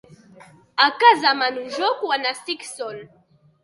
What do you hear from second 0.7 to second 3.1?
A casa mano jo quan estic sol.